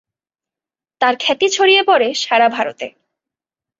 [1.01, 2.87] তার খ্যাতি ছড়িয়ে পড়ে সারা ভারতে।